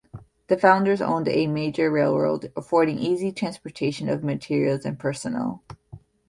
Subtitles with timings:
[0.47, 5.63] The founders owned a major railroad, affording easy transportation of materials and personnel.